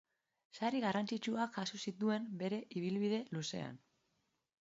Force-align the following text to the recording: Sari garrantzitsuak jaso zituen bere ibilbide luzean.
Sari 0.59 0.79
garrantzitsuak 0.85 1.53
jaso 1.57 1.81
zituen 1.89 2.25
bere 2.41 2.59
ibilbide 2.81 3.21
luzean. 3.37 3.79